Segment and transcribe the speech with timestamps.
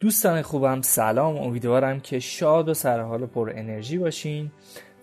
[0.00, 1.36] دوستان خوبم سلام.
[1.36, 4.50] امیدوارم که شاد و سرحال پر انرژی باشین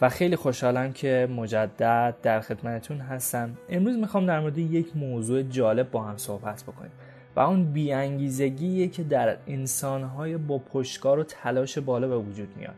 [0.02, 3.58] و خیلی خوشحالم که مجدد در خدمتتون هستم.
[3.70, 6.92] امروز می‌خوام در مورد یک موضوع جالب با هم صحبت بکنیم
[7.36, 12.76] و اون بیانگیزگیه که در انسانهای با پشتکار و تلاش بالا به وجود میاد.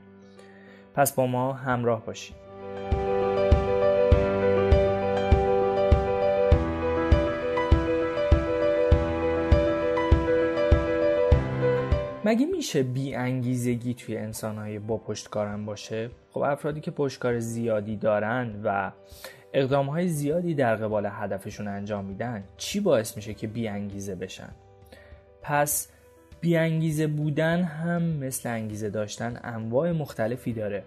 [0.93, 2.44] پس با ما همراه باشید
[12.25, 18.61] مگه میشه بی انگیزگی توی انسانهای با پشتکارم باشه؟ خب افرادی که پشتکار زیادی دارن
[18.63, 18.91] و
[19.53, 24.49] اقدام های زیادی در قبال هدفشون انجام میدن چی باعث میشه که بی انگیزه بشن؟
[25.41, 25.87] پس
[26.41, 30.83] بی انگیزه بودن هم مثل انگیزه داشتن انواع مختلفی داره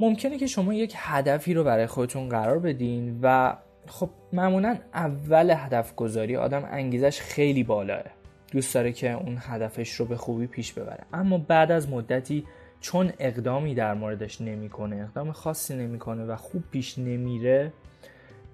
[0.00, 5.94] ممکنه که شما یک هدفی رو برای خودتون قرار بدین و خب معمولا اول هدف
[5.94, 8.17] گذاری آدم انگیزش خیلی بالاه
[8.52, 11.04] دوست داره که اون هدفش رو به خوبی پیش ببره.
[11.12, 12.44] اما بعد از مدتی
[12.80, 17.72] چون اقدامی در موردش نمی‌کنه اقدام خاصی نمی‌کنه و خوب پیش نمیره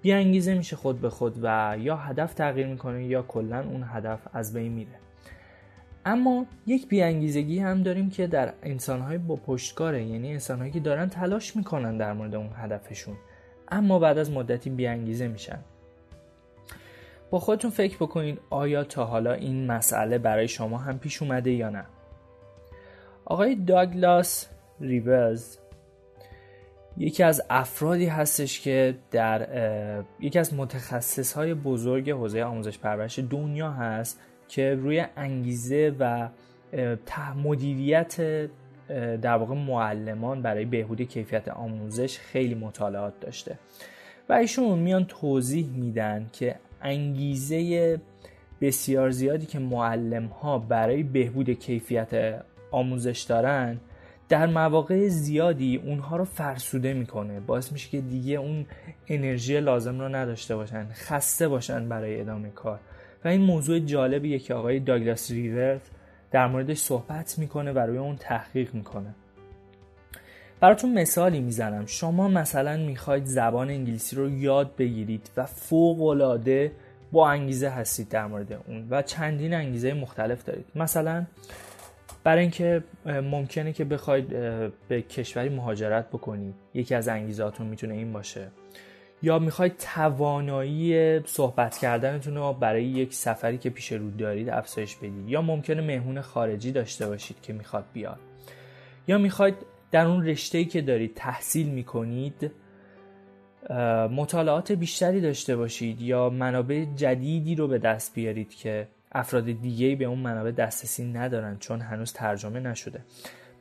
[0.01, 4.53] بیانگیزه میشه خود به خود و یا هدف تغییر می‌کنه یا کلا اون هدف از
[4.53, 4.91] بین میره.
[6.05, 11.55] اما یک بیانگیزگی هم داریم که در انسانهای با پشتکاره یعنی انسانهایی که دارن تلاش
[11.55, 13.15] می‌کنن در مورد اون هدفشون.
[13.67, 15.59] اما بعد از مدتی بیانگیزه میشن.
[17.29, 21.69] با خودتون فکر بکنید آیا تا حالا این مسئله برای شما هم پیش اومده یا
[21.69, 21.85] نه.
[23.25, 24.47] آقای داگلاس
[24.81, 25.57] ریورز
[26.97, 29.47] یکی از افرادی هستش که در
[30.19, 36.29] یکی از متخصص های بزرگ حوزه آموزش پرورش دنیا هست که روی انگیزه و
[37.43, 38.47] مدیریت
[39.21, 43.59] در واقع معلمان برای بهبود کیفیت آموزش خیلی مطالعات داشته.
[44.29, 47.99] و ایشون میان توضیح میدن که انگیزه
[48.61, 53.79] بسیار زیادی که معلم ها برای بهبود کیفیت آموزش دارن
[54.29, 57.39] در مواقع زیادی اونها رو فرسوده می‌کنه.
[57.39, 58.65] باعث میشه که دیگه اون
[59.07, 62.79] انرژی لازم رو نداشته باشن خسته باشن برای ادامه کار.
[63.25, 65.81] و این موضوع جالبیه که آقای داگلاس ریورت
[66.31, 69.15] در موردش صحبت می‌کنه و روی اون تحقیق می‌کنه.
[70.59, 71.85] براتون مثالی می‌زنم.
[71.85, 76.71] شما مثلا می‌خواید زبان انگلیسی رو یاد بگیرید و فوق العاده
[77.11, 80.65] با انگیزه هستید در مورد اون و چندین انگیزه مختلف دارید.
[80.75, 81.25] مثلا
[82.23, 84.29] برای اینکه ممکنه که بخواید
[84.87, 86.53] به کشوری مهاجرت بکنید.
[86.73, 88.47] یکی از انگیزاتون می‌تونه این باشه.
[89.21, 95.29] یا می‌خواید توانایی صحبت کردنتون رو برای یک سفری که پیش رو دارید افزایش بدید.
[95.29, 98.19] یا ممکنه مهمون خارجی داشته باشید که می‌خواد بیاد.
[99.07, 99.55] یا می‌خواید
[99.95, 102.51] در اون رشته که دارید تحصیل می‌کنید
[104.11, 110.05] مطالعات بیشتری داشته باشید یا منابع جدیدی رو به دست بیارید که افراد دیگه به
[110.05, 112.99] اون منابع دسترسی ندارن چون هنوز ترجمه نشده.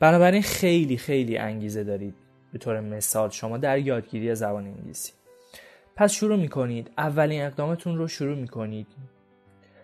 [0.00, 2.14] بنابراین خیلی خیلی انگیزه دارید.
[2.52, 5.12] به طور مثال شما در یادگیری زبان انگلیسی.
[5.96, 6.90] پس شروع می‌کنید.
[6.98, 8.86] اولین اقدامتون رو شروع می‌کنید.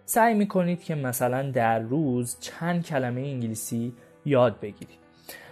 [0.04, 3.92] سعی می‌کنید که مثلا در روز چند کلمه انگلیسی
[4.26, 5.00] یاد بگیرید.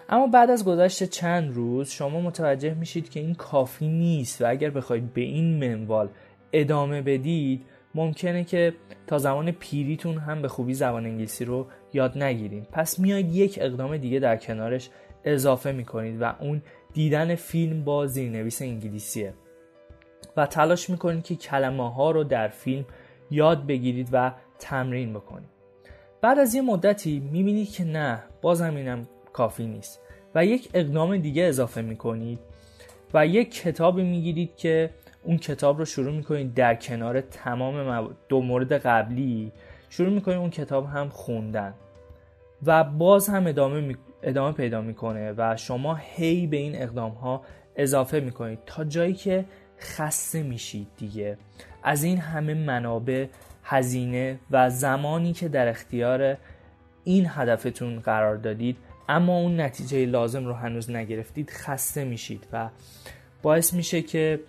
[0.08, 4.70] اما بعد از گذشت چند روز شما متوجه میشید که این کافی نیست و اگر
[4.70, 6.08] بخواید به این منوال
[6.52, 7.64] ادامه بدید
[7.94, 8.74] ممکنه که
[9.06, 13.96] تا زمان پیریتون هم به خوبی زبان انگلیسی رو یاد نگیرید پس میاید یک اقدام
[13.96, 14.91] دیگه در کنارش
[15.24, 19.34] اضافه می‌کنید و اون دیدن فیلم با زیرنویس انگلیسیه.
[20.36, 22.84] و تلاش می‌کنید که کلمه ها رو در فیلم
[23.30, 25.48] یاد بگیرید و تمرین بکنید.
[26.20, 29.08] بعد از یه مدتی می‌بینید که نه بازم اینم
[29.38, 30.00] کافی نیست.
[30.34, 32.38] و یک اقدام دیگه اضافه می‌کنید
[33.15, 34.91] و یک کتابی می‌گیرید که
[35.22, 39.53] اون کتاب رو شروع می‌کنید در کنار تمام دو مورد قبلی
[39.91, 41.75] شروع می‌کنید اون کتاب هم خوندن.
[42.66, 47.43] و باز هم ادامه, ادامه پیدا می‌کنه و شما هی به این اقدام ها
[47.76, 49.44] اضافه می‌کنید تا جایی که
[49.81, 51.38] خسته میشید دیگه.
[51.82, 53.26] از این همه منابع
[53.65, 56.37] هزینه و زمانی که در اختیار
[57.05, 58.76] این هدفتون قرار دادید
[59.08, 62.69] اما اون نتیجه لازم رو هنوز نگرفتید خسته میشید و
[63.43, 64.40] باعث میشه که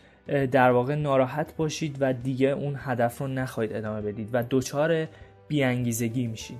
[0.51, 5.07] در واقع ناراحت باشید و دیگه اون هدف رو نخواهید ادامه بدید و دچار
[5.47, 6.59] بیانگیزگی میشید.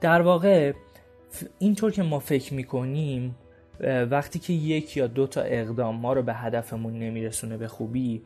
[0.00, 0.72] در واقع
[1.58, 3.36] اینطور که ما فکر می‌کنیم
[4.10, 8.22] وقتی که یک یا دو تا اقدام ما رو به هدفمون نمیرسونه به خوبی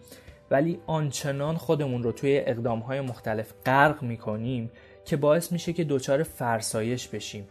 [0.50, 4.70] ولی آنچنان خودمون رو توی اقدام های مختلف غرق می‌کنیم
[5.04, 7.44] که باعث میشه که دچار فرسایش بشیم.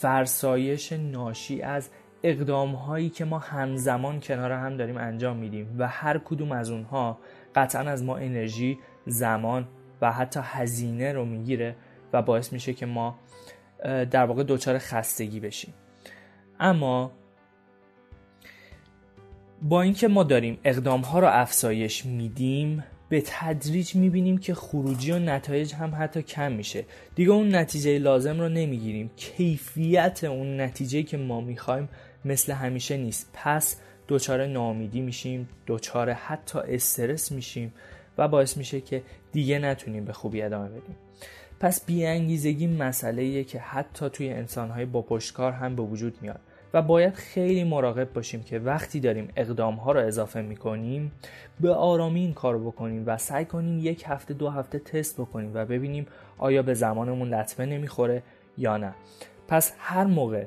[0.00, 1.90] فرسایش ناشی از
[2.22, 7.18] اقدام هایی که ما همزمان کنار هم داریم انجام میدیم و هر کدوم از اونها
[7.54, 9.68] قطعا از ما انرژی زمان
[10.00, 11.76] و حتی هزینه رو می‌گیره
[12.12, 13.18] و باعث میشه که ما
[13.84, 15.74] در واقع دچار خستگی بشیم.
[16.60, 17.12] اما
[19.62, 25.18] با اینکه ما داریم اقدام ها رو افزایش میدیم به تدریج می‌بینیم که خروجی و
[25.18, 26.84] نتایج هم حتی کم میشه.
[27.14, 29.10] دیگه اون نتیجه لازم رو نمی‌گیریم.
[29.16, 31.88] کیفیت اون نتیجه که ما می‌خوایم
[32.24, 33.30] مثل همیشه نیست.
[33.34, 33.76] پس
[34.08, 37.72] دچار ناامیدی میشیم دچار حتی استرس میشیم
[38.18, 39.02] و باعث میشه که
[39.32, 40.96] دیگه نتونیم به خوبی ادامه بدیم.
[41.60, 46.40] پس بیانگیزگی مسئله که حتی توی انسانهای با پشتکار هم به وجود میاد.
[46.74, 51.12] و باید خیلی مراقب باشیم که وقتی داریم اقدام ها رو اضافه می‌کنیم
[51.60, 55.64] به آرامی این کار بکنیم و سعی کنیم یک هفته دو هفته تست بکنیم و
[55.64, 56.06] ببینیم
[56.38, 58.22] آیا به زمانمون لطمه نمی‌خوره
[58.58, 58.94] یا نه.
[59.48, 60.44] پس هر موقع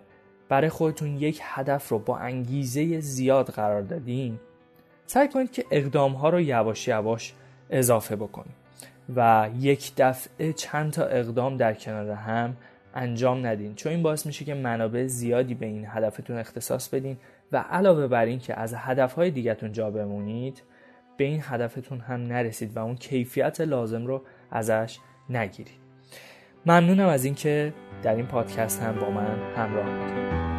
[0.50, 4.40] برای خودتون یک هدف رو با انگیزه زیاد قرار دادین
[5.06, 7.34] سعی کنید که اقدام ها رو یواش یواش
[7.70, 8.64] اضافه بکنید
[9.16, 12.58] و یک دفعه چند تا اقدام در کنار هم
[12.94, 13.75] انجام ندین.
[13.75, 17.18] چون این باعث میشه که منابع زیادی به این هدفتون اختصاص بدین
[17.51, 20.63] و علاوه بر این که از هدفهای دیگهتون جا بمونید
[21.18, 25.00] به این هدفتون هم نرسید و اون کیفیت لازم رو ازش
[25.30, 25.84] نگیرید.
[26.66, 27.74] ممنونم از اینکه
[28.04, 30.52] در این پادکست هم با من همراه بودید.